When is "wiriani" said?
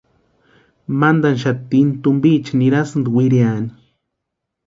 3.15-3.69